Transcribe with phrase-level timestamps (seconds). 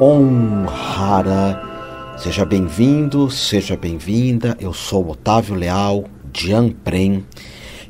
[0.00, 2.16] Om Hara.
[2.16, 4.56] Seja bem-vindo, seja bem-vinda.
[4.60, 7.24] Eu sou Otávio Leal, de Anprem,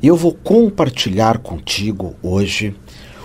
[0.01, 2.75] e eu vou compartilhar contigo hoje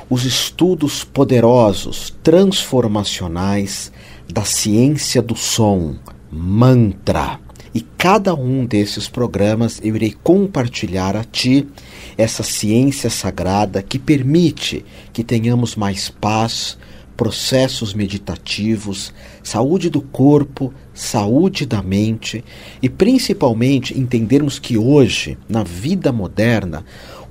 [0.08, 3.92] os estudos poderosos, transformacionais
[4.32, 5.96] da ciência do som,
[6.30, 7.40] mantra.
[7.74, 11.68] E cada um desses programas eu irei compartilhar a ti
[12.16, 16.78] essa ciência sagrada que permite que tenhamos mais paz,
[17.18, 22.44] processos meditativos, saúde do corpo, saúde da mente
[22.80, 26.84] e principalmente entendermos que hoje, na vida moderna,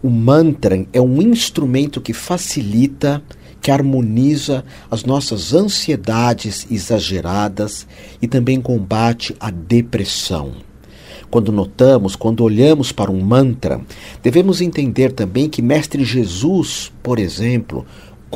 [0.04, 3.24] o mantra é um instrumento que facilita,
[3.62, 7.88] que harmoniza as nossas ansiedades exageradas
[8.22, 10.52] e também combate a depressão.
[11.32, 13.80] Quando notamos, quando olhamos para um mantra,
[14.22, 17.86] devemos entender também que Mestre Jesus, por exemplo,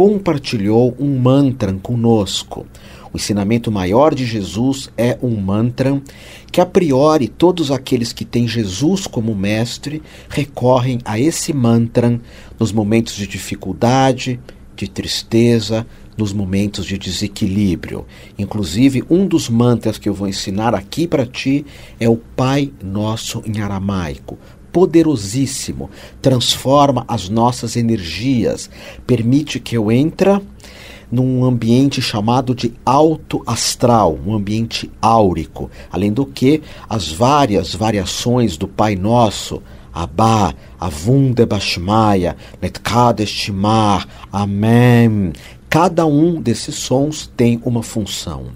[0.02, 2.66] compartilhou um mantra conosco.
[3.14, 6.02] O ensinamento maior de Jesus é um mantra
[6.52, 12.20] que, a priori, todos aqueles que têm Jesus como mestre recorrem a esse mantra
[12.60, 14.40] nos momentos de dificuldade,
[14.76, 15.86] de tristeza,
[16.18, 18.06] nos momentos de desequilíbrio.
[18.38, 21.66] Inclusive, um dos mantras que eu vou ensinar aqui para ti
[22.00, 24.38] é o Pai Nosso em aramaico
[24.72, 25.90] poderosíssimo,
[26.22, 28.70] transforma as nossas energias,
[29.06, 30.42] permite que eu entre
[31.12, 35.70] num ambiente chamado de alto astral, um ambiente áurico.
[35.92, 39.62] Além do que, as várias variações do Pai Nosso,
[39.94, 45.34] Abba, Avunda Bashmaya, Netkadesh Shimar, Amém.
[45.72, 48.48] Cada um desses sons tem uma função.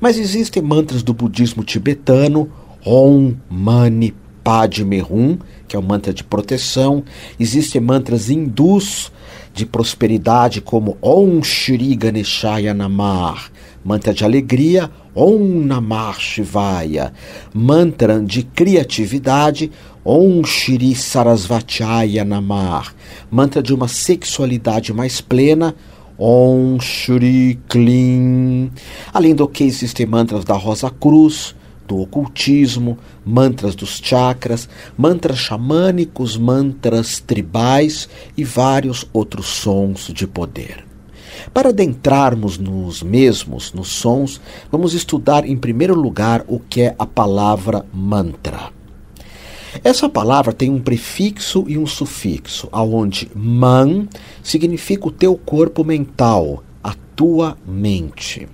[0.00, 2.50] Mas existem mantras do budismo tibetano,
[2.84, 7.04] Om Mani Padme Hum, que é o mantra de proteção.
[7.38, 9.12] Existem mantras hindus
[9.54, 13.40] de prosperidade, como Om Shri Ganeshaya Namah,
[13.84, 17.12] mantra de alegria, Om Namah Shivaya,
[17.54, 19.70] mantra de criatividade,
[20.04, 22.88] Om Shri Sarasvataya Namah,
[23.30, 25.76] mantra de uma sexualidade mais plena,
[26.18, 28.72] Om Shri Klim.
[29.14, 31.54] Além do que existem mantras da Rosa Cruz,
[31.86, 40.84] do ocultismo, mantras dos chakras, mantras xamânicos, mantras tribais e vários outros sons de poder.
[41.54, 44.40] Para adentrarmos nos mesmos, nos sons,
[44.72, 48.77] vamos estudar em primeiro lugar o que é a palavra mantra.
[49.82, 54.06] Essa palavra tem um prefixo e um sufixo, aonde man
[54.42, 56.62] significa o teu corpo mental,
[57.18, 58.46] tua mente.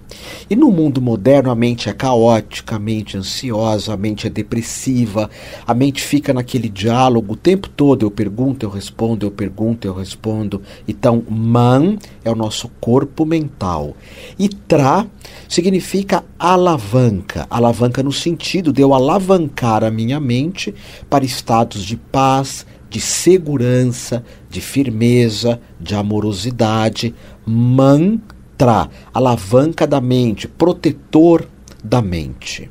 [0.49, 4.31] E no mundo moderno a mente é caótica, a mente é ansiosa, a mente é
[4.31, 5.29] depressiva,
[5.67, 9.93] a mente fica naquele diálogo o tempo todo, eu pergunto, eu respondo, eu pergunto, eu
[9.93, 10.63] respondo.
[10.89, 13.95] Então, man é o nosso corpo mental.
[14.39, 15.07] E tra
[15.47, 20.75] significa alavanca, alavanca no sentido de eu alavancar a minha mente
[21.11, 27.15] para estados de paz, de segurança, de firmeza, de amorosidade.
[27.45, 28.21] Man
[28.57, 31.47] tra, alavanca da mente, protetor
[31.83, 32.71] da mente.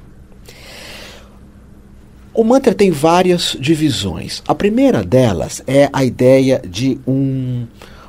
[2.34, 4.42] O mantra tem várias divisões.
[4.48, 7.68] A primeira delas é a ideia de um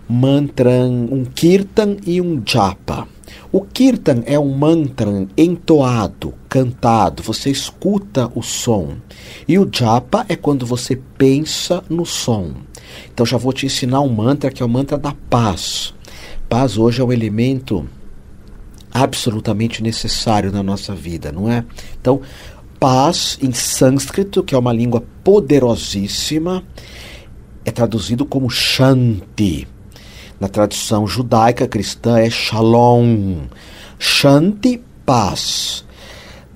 [0.09, 3.07] mantra, um kirtan e um japa.
[3.53, 8.97] O kirtan é um mantra entoado, cantado, você escuta o som.
[9.47, 12.53] E o japa é quando você pensa no som.
[13.13, 15.95] Então já vou te ensinar um mantra que é o mantra da paz
[16.49, 17.89] paz hoje é um elemento
[18.93, 21.65] absolutamente necessário na nossa vida, não é?
[22.01, 22.21] Então,
[22.79, 26.63] paz em sânscrito, que é uma língua poderosíssima,
[27.65, 29.67] é traduzido como Shanti.
[30.39, 33.47] Na tradução judaica cristã é Shalom.
[33.99, 35.85] Shanti, paz.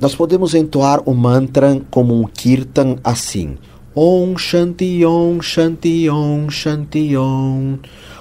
[0.01, 3.57] Nós podemos entoar o mantra como um kirtan assim:
[3.95, 7.79] Om Shanti Om Shanti Om Shanti Om.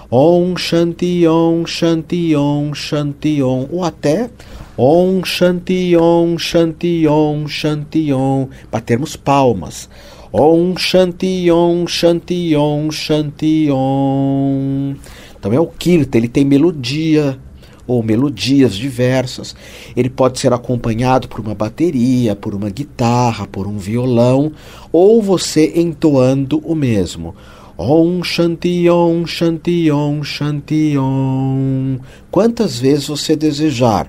[0.10, 4.30] Om Shanti Om Shanti Om Shanti Om ou até
[4.78, 9.90] Om Shanti Om Shanti Om Shanti Om batermos palmas
[10.32, 14.96] Om Shanti Om Shanti Om Shanti Om
[15.38, 17.38] então é o Kirta, ele tem melodia
[17.86, 19.56] ou melodias diversas.
[19.96, 24.52] Ele pode ser acompanhado por uma bateria, por uma guitarra, por um violão,
[24.92, 27.34] ou você entoando o mesmo.
[27.80, 32.00] Om Shanti Om Shanti Om Shanti Om.
[32.32, 34.08] Quantas vezes você desejar.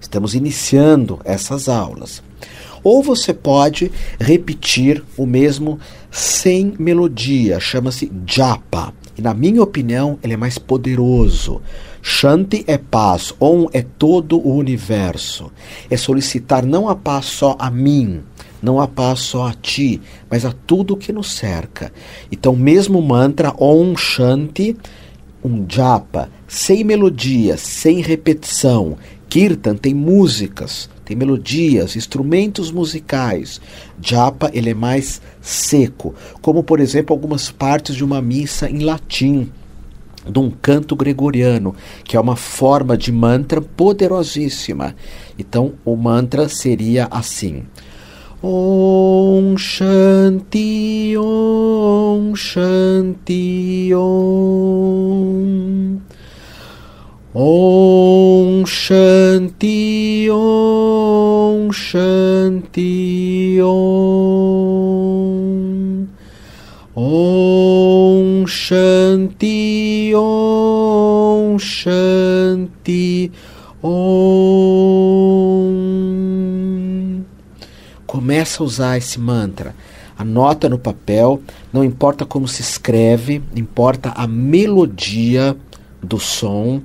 [0.00, 2.22] Estamos iniciando essas aulas.
[2.82, 5.78] Ou você pode repetir o mesmo
[6.10, 8.94] sem melodia, chama-se japa.
[9.18, 11.60] E na minha opinião, ele é mais poderoso.
[12.00, 15.52] Shanti é paz, Om é todo o universo.
[15.90, 18.22] É solicitar não a paz só a mim,
[18.62, 21.92] não a paz só a ti, mas a tudo que nos cerca.
[22.30, 24.76] Então, mesmo mantra Om Shanti,
[25.44, 28.96] um japa, sem melodia, sem repetição.
[29.28, 33.60] Kirtan tem músicas, tem melodias, instrumentos musicais.
[34.00, 39.50] Japa ele é mais seco, como por exemplo algumas partes de uma missa em latim
[40.28, 41.74] de um canto gregoriano,
[42.04, 44.94] que é uma forma de mantra poderosíssima.
[45.38, 47.64] Então, o mantra seria assim:
[48.42, 55.20] Om Shanti Om Shanti Om.
[57.34, 64.48] Om Shanti Om Shanti Om.
[66.96, 73.09] Om Shanti Om Shanti
[78.40, 79.74] Começa a usar esse mantra.
[80.16, 85.54] Anota no papel, não importa como se escreve, importa a melodia
[86.02, 86.80] do som.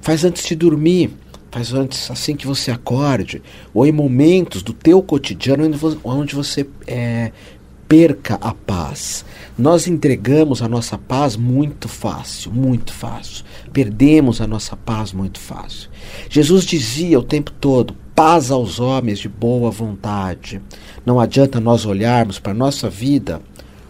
[0.00, 1.16] Faz antes de dormir,
[1.48, 3.40] faz antes assim que você acorde,
[3.72, 5.62] ou em momentos do teu cotidiano
[6.02, 7.30] onde você é,
[7.86, 9.24] perca a paz.
[9.56, 13.44] Nós entregamos a nossa paz muito fácil, muito fácil.
[13.72, 15.88] Perdemos a nossa paz muito fácil.
[16.28, 20.60] Jesus dizia o tempo todo: paz aos homens de boa vontade.
[21.04, 23.42] Não adianta nós olharmos para a nossa vida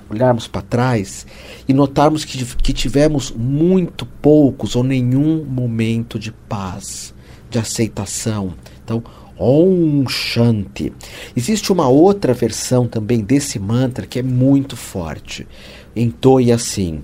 [0.09, 1.27] olharmos para trás
[1.67, 7.15] e notarmos que, que tivemos muito poucos ou nenhum momento de paz,
[7.51, 8.55] de aceitação.
[8.85, 9.03] Então,
[9.39, 10.93] Om Shanti.
[11.37, 15.47] Existe uma outra versão também desse mantra que é muito forte.
[15.95, 17.03] Entoe assim: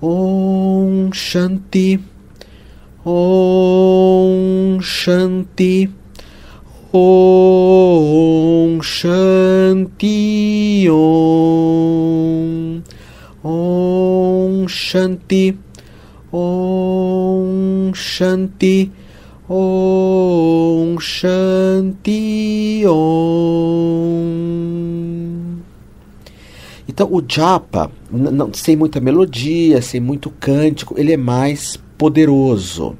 [0.00, 1.98] Om Shanti.
[3.04, 5.90] Om Shanti.
[6.90, 12.82] Om Shanti Om.
[13.44, 15.54] Om Shanti.
[16.32, 18.90] Om Shanti.
[19.50, 24.48] Om Shanti Om.
[26.88, 32.96] Então o japa, não, sem muita melodia, sem muito cântico, ele é mais poderoso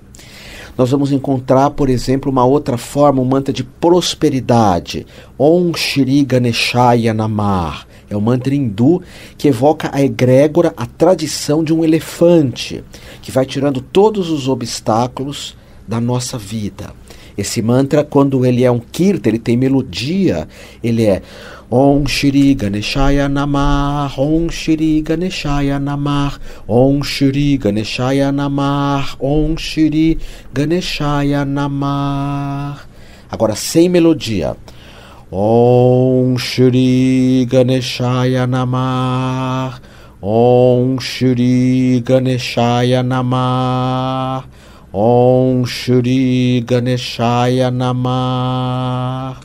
[0.79, 5.05] nós vamos encontrar, por exemplo, uma outra forma, um mantra de prosperidade.
[5.37, 7.85] Om Shri Ganeshaya Namah.
[8.09, 9.03] É um mantra hindu
[9.37, 12.85] que evoca a egrégora, a tradição de um elefante,
[13.21, 16.93] que vai tirando todos os obstáculos da nossa vida.
[17.39, 20.49] Esse mantra, quando ele é um kirta, ele tem melodia,
[20.83, 21.23] ele é
[21.71, 30.19] Om Shri Ganeshaya Namah, Om Shri Ganeshaya Namah, Om Shri Ganeshaya Namah, Om Shri
[30.53, 32.81] Ganeshaya Namah.
[33.31, 34.57] Agora sem melodia.
[35.31, 39.79] Om Shri Ganeshaya Namah,
[40.23, 44.45] Om Shri Ganeshaya Namah,
[44.91, 49.39] Om Shri Ganeshaya Namah.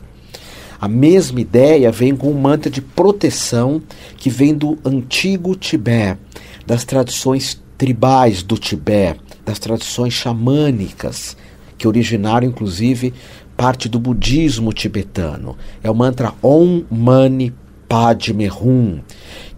[0.80, 3.82] A mesma ideia vem com um mantra de proteção
[4.16, 6.18] que vem do antigo Tibete,
[6.66, 11.36] das tradições tribais do Tibete, das tradições xamânicas,
[11.76, 13.12] que originaram inclusive
[13.54, 15.58] parte do budismo tibetano.
[15.82, 17.52] É o mantra Om Mani
[17.86, 19.00] Padme Hum,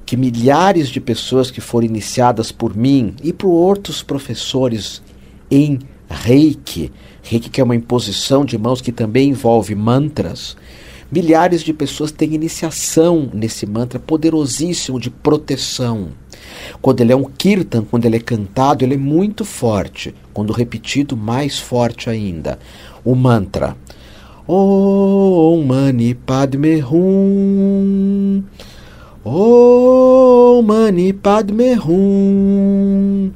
[0.05, 5.01] que milhares de pessoas que foram iniciadas por mim e por outros professores
[5.51, 10.57] em Reiki, Reiki que é uma imposição de mãos que também envolve mantras,
[11.11, 16.09] Milhares de pessoas têm iniciação nesse mantra poderosíssimo de proteção.
[16.83, 20.13] Quando ele é um kirtan, quando ele é cantado, ele é muito forte.
[20.35, 22.59] Quando repetido, mais forte ainda.
[23.05, 23.77] O mantra.
[24.49, 28.43] Om Mani Padme Hum.
[29.25, 33.31] Om Mani Padme Hum.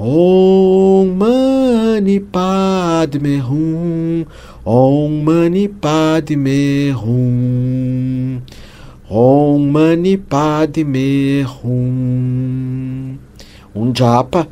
[0.00, 4.26] Om Mani Padme Hum.
[4.64, 8.40] Om Mani Padme Hum.
[9.10, 13.18] Om Mani Padme Hum.
[13.74, 14.46] Um japa.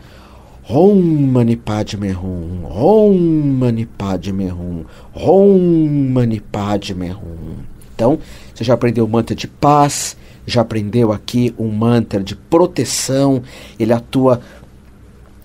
[0.68, 1.00] Om
[1.30, 2.64] Mani Padme Hum.
[2.64, 3.16] Om
[3.60, 4.84] Mani Padme Hum.
[5.14, 7.62] Om Mani Padme Hum.
[7.94, 8.18] Então,
[8.52, 13.42] você já aprendeu o mantra de paz, já aprendeu aqui um mantra de proteção,
[13.78, 14.40] ele atua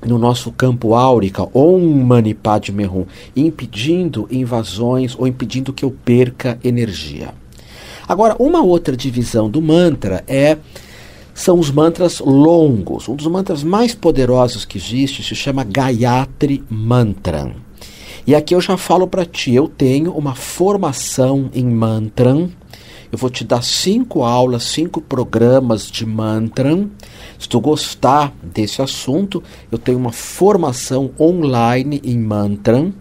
[0.05, 3.05] no nosso campo áurica, Om Mani Padme Hum,
[3.35, 7.33] impedindo invasões ou impedindo que eu perca energia.
[8.07, 10.57] Agora, uma outra divisão do mantra é
[11.33, 13.07] são os mantras longos.
[13.07, 17.55] Um dos mantras mais poderosos que existe se chama Gayatri Mantra.
[18.25, 22.49] E aqui eu já falo para ti, eu tenho uma formação em mantra.
[23.11, 26.77] Eu vou te dar cinco aulas, cinco programas de mantra.
[27.37, 32.91] Se tu gostar desse assunto, eu tenho uma formação online em mantra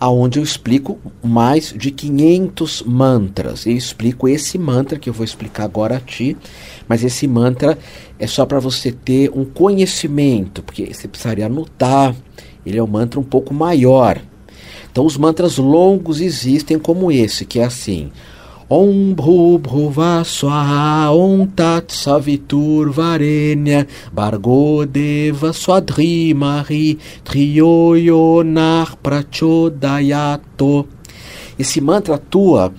[0.00, 3.66] aonde eu explico mais de 500 mantras.
[3.66, 6.34] Eu explico esse mantra que eu vou explicar agora a ti,
[6.88, 7.78] mas esse mantra
[8.18, 12.16] é só para você ter um conhecimento, porque você precisaria anotar.
[12.64, 14.18] Ele é um mantra um pouco maior.
[14.90, 18.10] Então os mantras longos existem como esse, que é assim:
[18.72, 30.86] Om Bhuva Swaha Om Tat Savitur Varenya Bargo Deva Swadrimari Triyoyonar Prachodayato.
[31.58, 32.72] Esse mantra atua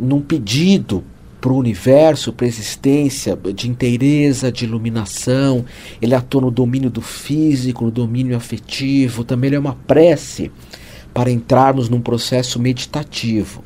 [0.00, 1.04] num pedido
[1.42, 5.66] para o universo, para a existência de inteireza, de iluminação.
[6.00, 9.24] Ele atua no domínio do físico, no domínio afetivo.
[9.24, 10.50] Também ele é uma prece
[11.12, 13.65] para entrarmos num processo meditativo.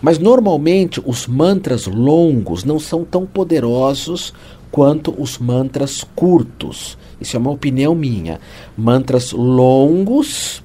[0.00, 4.32] Mas normalmente os mantras longos não são tão poderosos
[4.70, 6.96] quanto os mantras curtos.
[7.20, 8.40] Isso é uma opinião minha.
[8.76, 10.62] Mantras longos,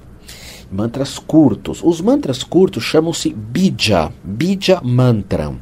[0.70, 1.80] mantras curtos.
[1.82, 5.52] Os mantras curtos chamam-se bija, bija mantra.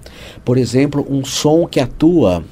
[0.45, 2.45] Por exemplo, um som que atua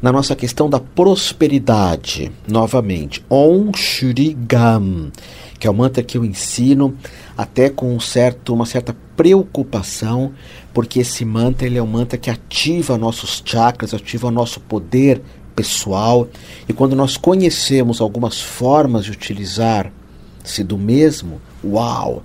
[0.00, 2.30] na nossa questão da prosperidade.
[2.46, 5.10] Novamente, Om Shri Gam,
[5.58, 6.94] que é o mantra que eu ensino
[7.36, 10.32] até com um certo, uma certa preocupação,
[10.72, 15.22] porque esse mantra ele é um mantra que ativa nossos chakras, ativa nosso poder
[15.54, 16.28] pessoal,
[16.68, 22.22] e quando nós conhecemos algumas formas de utilizar-se do mesmo, uau!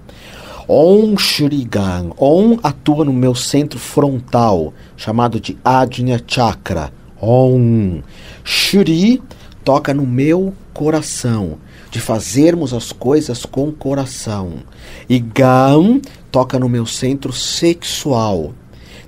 [0.68, 6.94] Om Shrigan, Om atua no meu centro frontal, chamado de Ajna Chakra.
[7.22, 8.02] Om.
[8.44, 9.22] Shri
[9.64, 11.58] toca no meu coração,
[11.92, 14.64] de fazermos as coisas com coração.
[15.10, 18.54] E Gam toca no meu centro sexual.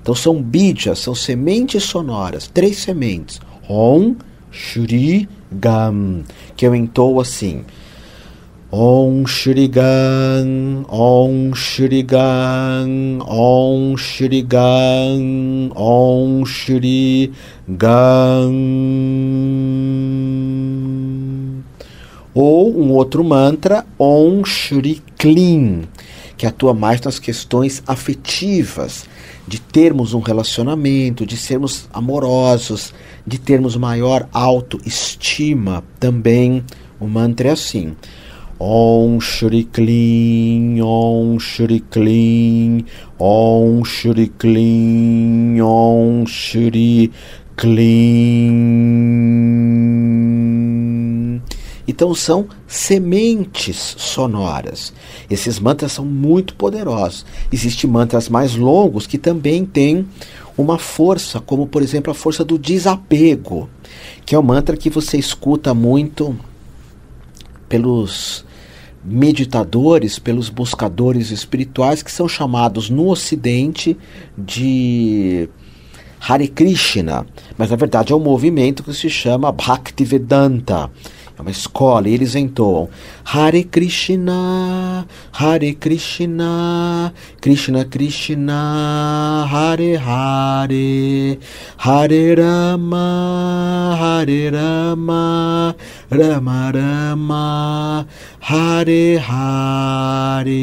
[0.00, 3.40] Então são bidjas, são sementes sonoras, três sementes.
[3.66, 4.14] Om,
[4.50, 6.22] Shri, Gam,
[6.54, 7.64] que eu entoo assim.
[8.70, 17.30] Om Shri Gam, Om Shri Gam, Om Shri Gam, Om Shri
[17.68, 18.52] Gam.
[22.34, 25.82] Ou um outro mantra, Om Shri Klim,
[26.36, 29.06] que atua mais nas questões afetivas,
[29.46, 32.92] de termos um relacionamento, de sermos amorosos,
[33.24, 36.64] de termos maior autoestima também.
[36.98, 37.94] O mantra é assim.
[38.58, 42.84] Om Shri Klim, Om Shri Klim,
[43.18, 47.12] Om Shri Klim, Om Shri
[47.56, 49.23] Klim.
[51.94, 54.92] Então são sementes sonoras.
[55.30, 57.24] Esses mantras são muito poderosos.
[57.52, 60.04] Existem mantras mais longos que também têm
[60.58, 63.70] uma força, como por exemplo a força do desapego,
[64.26, 66.36] que é um mantra que você escuta muito
[67.68, 68.44] pelos
[69.04, 73.96] meditadores, pelos buscadores espirituais que são chamados no Ocidente
[74.36, 75.48] de
[76.18, 77.24] Hare Krishna,
[77.56, 80.90] mas na verdade é um movimento que se chama Bhaktivedanta.
[81.36, 82.88] É uma escola, e eles entoam
[83.24, 91.38] Hare Krishna, Hare Krishna, Krishna Krishna, Hare Hare,
[91.76, 95.74] Hare Rama, Hare Rama,
[96.08, 98.06] Rama Rama,
[98.40, 100.54] Hare Hare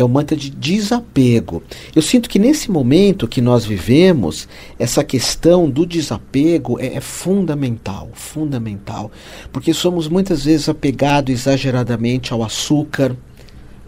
[0.00, 1.62] é o mantra de desapego.
[1.94, 8.08] Eu sinto que nesse momento que nós vivemos, essa questão do desapego é, é fundamental,
[8.12, 9.10] fundamental,
[9.52, 13.16] porque somos muitas vezes apegados exageradamente ao açúcar,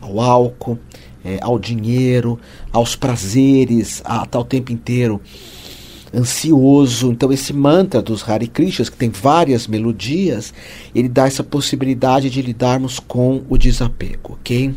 [0.00, 0.78] ao álcool,
[1.24, 2.38] é, ao dinheiro,
[2.72, 5.20] aos prazeres, a estar o tempo inteiro
[6.14, 7.10] ansioso.
[7.10, 10.52] Então esse mantra dos Hare Krishnas, que tem várias melodias,
[10.94, 14.74] ele dá essa possibilidade de lidarmos com o desapego, ok?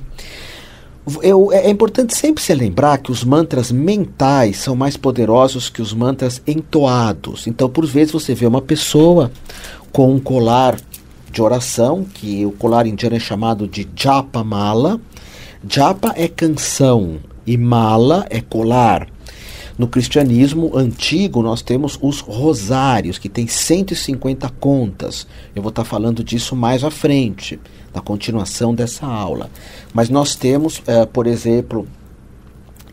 [1.22, 5.82] Eu, é, é importante sempre se lembrar que os mantras mentais são mais poderosos que
[5.82, 7.46] os mantras entoados.
[7.46, 9.32] Então, por vezes, você vê uma pessoa
[9.92, 10.78] com um colar
[11.32, 15.00] de oração, que o colar indiano é chamado de japa mala.
[15.68, 19.08] Japa é canção e mala é colar.
[19.78, 25.28] No cristianismo antigo, nós temos os rosários, que tem 150 contas.
[25.54, 27.60] Eu vou estar falando disso mais à frente,
[27.94, 29.50] na continuação dessa aula.
[29.94, 31.86] Mas nós temos, uh, por exemplo,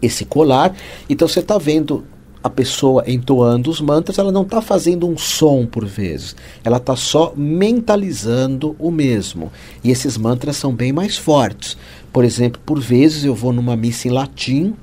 [0.03, 0.75] esse colar.
[1.09, 2.05] Então você está vendo
[2.43, 6.35] a pessoa entoando os mantras, ela não está fazendo um som por vezes,
[6.65, 9.53] ela está só mentalizando o mesmo.
[9.85, 11.77] E esses mantras são bem mais fortes.
[12.13, 14.75] Por exemplo, por vezes eu vou numa missa em latim,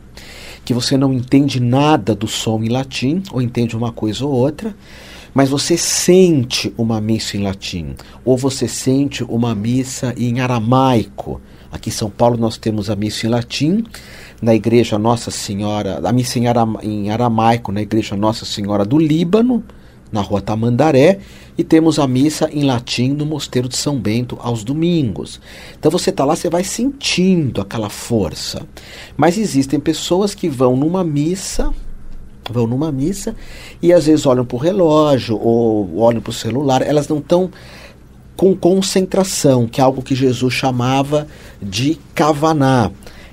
[0.69, 4.75] que você não entende nada do som em latim, ou entende uma coisa ou outra,
[5.33, 11.41] mas você sente uma missa em latim, ou você sente uma missa em aramaico.
[11.71, 13.83] Aqui em São Paulo nós temos a missa em latim,
[14.39, 18.99] na igreja Nossa Senhora, a missa em, Aram, em aramaico na igreja Nossa Senhora do
[18.99, 19.63] Líbano,
[20.11, 21.19] na rua Tamandaré,
[21.57, 25.41] e temos a missa em latim no Mosteiro de São Bento aos domingos.
[25.77, 28.65] Então você está lá, você vai sentindo aquela força.
[29.17, 31.73] Mas existem pessoas que vão numa missa,
[32.49, 33.35] vão numa missa
[33.81, 37.51] e às vezes olham para o relógio ou olham para o celular, elas não estão
[38.35, 41.27] com concentração, que é algo que Jesus chamava
[41.61, 42.89] de kavaná.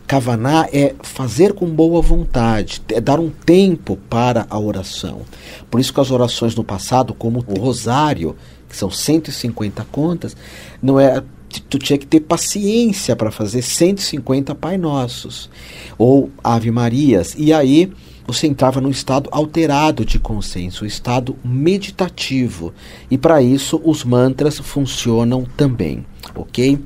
[0.07, 5.23] Kavaná é fazer com boa vontade, é dar um tempo para a oração.
[5.71, 8.37] Por isso que as orações no passado, como o rosário,
[8.69, 10.37] que são 150 contas,
[10.81, 11.23] não é
[11.69, 15.49] tu tinha que ter paciência para fazer 150 Pai Nossos
[15.97, 17.35] ou Ave Marias.
[17.37, 17.93] E aí
[18.27, 22.75] você entrava num estado alterado de consciência, um estado meditativo.
[23.11, 26.79] E para isso os mantras funcionam também, ok?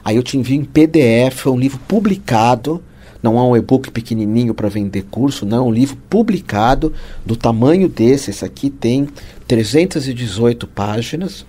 [0.02, 2.82] Aí eu te envio em PDF, é um livro publicado,
[3.22, 6.90] não é um e-book pequenininho para vender curso, não, é um livro publicado
[7.24, 8.30] do tamanho desse.
[8.30, 9.08] Esse aqui tem
[9.46, 11.44] 318 páginas.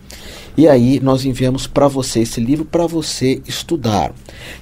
[0.57, 4.11] E aí nós enviamos para você esse livro para você estudar.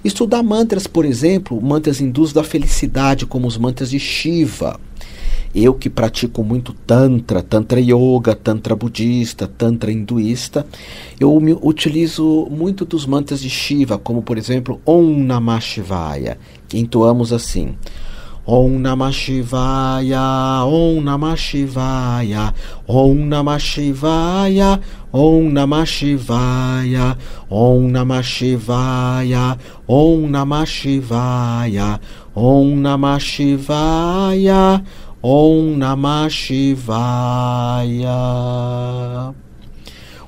[0.03, 4.79] Estudar mantras, por exemplo, mantras hindus da felicidade, como os mantras de Shiva.
[5.55, 10.67] Eu que pratico muito Tantra, Tantra Yoga, Tantra Budista, Tantra Hinduísta,
[11.17, 16.37] eu utilizo muito dos mantras de Shiva, como por exemplo Om Namah Shivaya,
[16.67, 17.73] que entoamos assim.
[18.45, 22.53] Om Namah Shivaya, Om Namah Shivaya,
[22.85, 24.79] Om Namah Shivaya,
[25.11, 27.17] Om Namah Shivaya,
[27.49, 31.99] Om Namah Shivaya, Om Namah Shivaya, Om Namah Shivaya,
[32.35, 34.83] Om Namah Shivaya.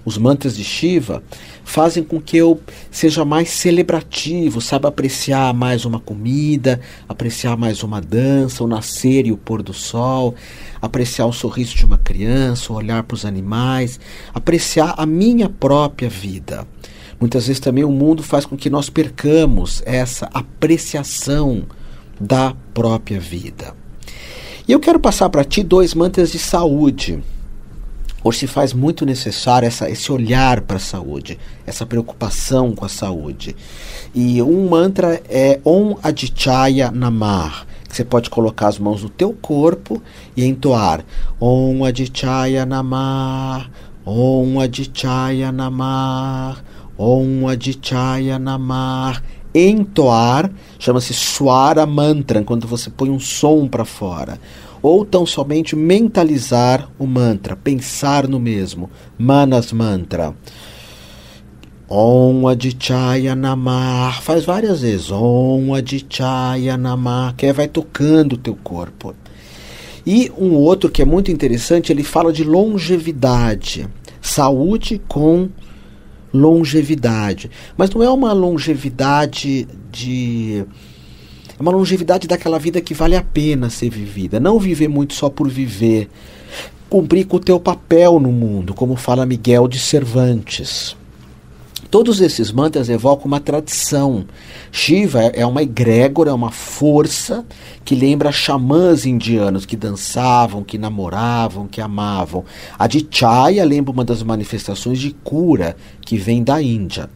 [0.04, 1.22] Os mantras de Shiva
[1.64, 8.02] fazem com que eu seja mais celebrativo, saiba apreciar mais uma comida, apreciar mais uma
[8.02, 10.34] dança, o nascer e o pôr do sol,
[10.82, 14.00] apreciar o sorriso de uma criança, olhar para os animais,
[14.34, 16.68] apreciar a minha própria vida.
[17.20, 21.68] Muitas vezes também o mundo faz com que nós percamos essa apreciação
[22.20, 23.76] da própria vida.
[24.68, 27.24] E eu quero passar para ti dois mantras de saúde.
[28.22, 32.90] Hoje se faz muito necessário essa, esse olhar para a saúde, essa preocupação com a
[32.90, 33.56] saúde.
[34.14, 39.32] E um mantra é Om Adichaya Namar, que você pode colocar as mãos no teu
[39.32, 40.04] corpo
[40.36, 41.06] e entoar
[41.40, 43.72] Om Adichaya Namar,
[44.06, 46.62] Om Adichaya Namar,
[46.98, 49.24] Om Adichaya Namar
[49.54, 54.40] entoar, chama-se suara mantra, quando você põe um som para fora.
[54.82, 60.34] Ou tão somente mentalizar o mantra, pensar no mesmo, manas mantra.
[61.90, 65.10] Om Adichaya Namah, faz várias vezes.
[65.10, 69.16] Om Adichaya Namah, que aí vai tocando o teu corpo.
[70.06, 73.88] E um outro que é muito interessante, ele fala de longevidade,
[74.22, 75.50] saúde com
[76.34, 77.50] longevidade.
[77.78, 80.66] Mas não é uma longevidade de.
[81.58, 84.40] É uma longevidade daquela vida que vale a pena ser vivida.
[84.40, 86.10] Não viver muito só por viver.
[86.90, 90.97] Cumprir com o teu papel no mundo, como fala Miguel de Cervantes.
[91.90, 94.26] Todos esses mantras evocam uma tradição.
[94.72, 97.46] Shiva é uma egrégora, é uma força
[97.86, 102.44] que lembra xamãs indianos que dançavam, que namoravam, que amavam.
[102.78, 107.10] A de Chaya lembra uma das manifestações de cura que vem da Índia.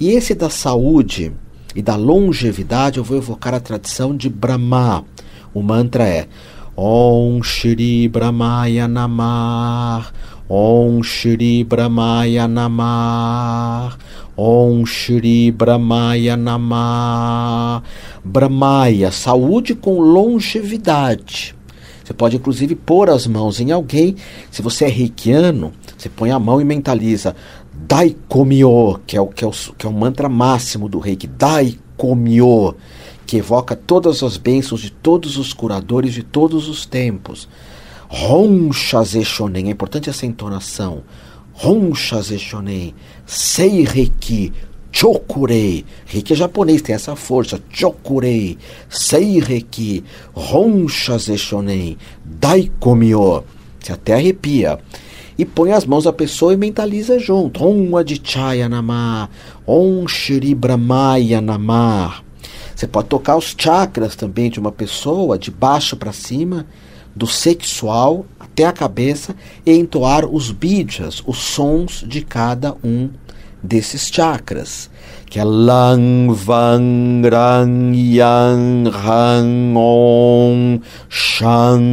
[0.00, 1.30] E esse da saúde
[1.74, 5.04] e da longevidade eu vou evocar a tradição de Brahma.
[5.52, 6.26] O mantra é
[6.76, 10.06] Om Shri Brahmaya Namah
[10.48, 13.96] Om Shri Brahmaya Namah.
[14.36, 17.82] Om Shri Brahmaya Namah.
[18.22, 21.54] Brahmaya, saúde com longevidade.
[22.04, 24.16] Você pode inclusive pôr as mãos em alguém.
[24.50, 27.34] Se você é reikiano, você põe a mão e mentaliza
[27.72, 31.26] Daikomyo, que é o, que é o, que é o mantra máximo do reiki.
[31.26, 32.74] Daikomyo,
[33.26, 37.48] que evoca todas as bênçãos de todos os curadores de todos os tempos.
[38.10, 41.02] Honshaze Shonen, é importante essa entonação.
[41.62, 42.94] Honshaze Shonen,
[43.26, 44.52] Sei Reiki,
[44.90, 45.84] Chokurei.
[46.06, 47.60] Reiki é japonês, tem essa força.
[47.70, 53.44] Chokurei, Sei Reiki, Honshaze Shonen, Daikomyo.
[53.80, 54.78] Você até arrepia.
[55.36, 57.64] E põe as mãos da pessoa e mentaliza junto.
[57.64, 59.28] Om Adichaya Namah,
[59.66, 62.22] Om Shri Brahmaya Namah.
[62.74, 66.66] Você pode tocar os chakras também de uma pessoa, de baixo para cima,
[67.14, 73.10] do sexual até a cabeça e entoar os bijas, os sons de cada um
[73.62, 74.90] desses chakras,
[75.26, 81.84] que é Lang, Vang, Rang, Yang, Hang, Om, Shang.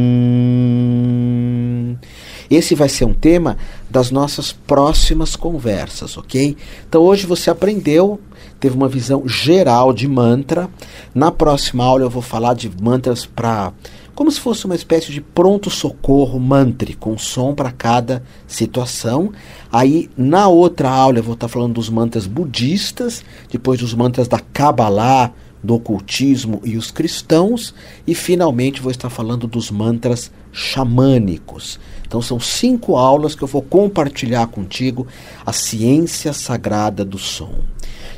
[2.50, 3.56] Esse vai ser um tema
[3.88, 6.54] das nossas próximas conversas, ok?
[6.86, 8.20] Então hoje você aprendeu,
[8.60, 10.68] teve uma visão geral de mantra.
[11.14, 13.72] Na próxima aula eu vou falar de mantras para
[14.14, 19.32] como se fosse uma espécie de pronto-socorro mantra, com som para cada situação.
[19.70, 24.38] Aí, na outra aula, eu vou estar falando dos mantras budistas, depois dos mantras da
[24.38, 27.74] Kabbalah, do ocultismo e os cristãos,
[28.06, 31.78] e finalmente vou estar falando dos mantras xamânicos.
[32.06, 35.06] Então são cinco aulas que eu vou compartilhar contigo
[35.46, 37.54] a ciência sagrada do som.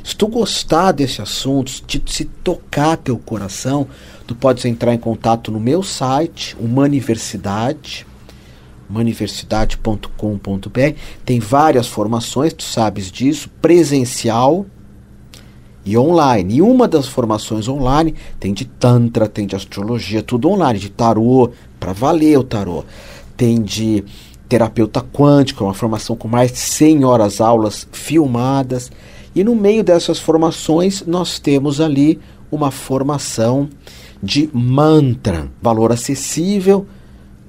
[0.05, 3.87] Se tu gostar desse assunto, se, se tocar teu coração,
[4.27, 8.05] tu podes entrar em contato no meu site, uma universidade,
[8.87, 10.95] universidade.com.br.
[11.25, 14.67] Tem várias formações, tu sabes disso, presencial
[15.83, 16.57] e online.
[16.57, 21.49] E uma das formações online tem de tantra, tem de astrologia, tudo online, de tarô,
[21.79, 22.85] para valer o tarô.
[23.35, 24.03] Tem de
[24.47, 28.91] terapeuta quântico, uma formação com mais de 100 horas aulas filmadas.
[29.35, 32.19] E no meio dessas formações, nós temos ali
[32.49, 33.69] uma formação
[34.23, 36.87] de mantra, valor acessível,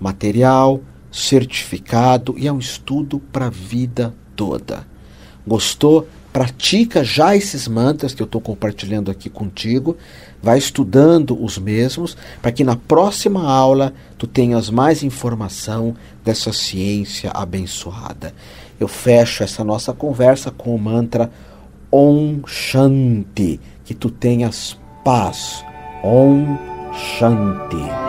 [0.01, 0.81] material,
[1.13, 4.87] certificado e é um estudo para a vida toda.
[5.47, 6.09] Gostou?
[6.33, 9.97] Pratica já esses mantras que eu estou compartilhando aqui contigo,
[10.43, 17.31] vai estudando os mesmos, para que na próxima aula tu tenhas mais informação dessa ciência
[17.31, 18.35] abençoada.
[18.79, 21.31] Eu fecho essa nossa conversa com o mantra
[21.91, 25.65] Om Shanti, que tu tenhas paz.
[26.03, 26.59] Om
[26.93, 28.06] Shanti.